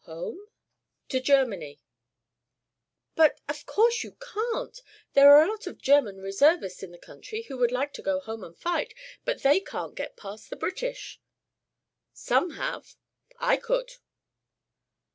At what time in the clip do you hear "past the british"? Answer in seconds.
10.17-11.21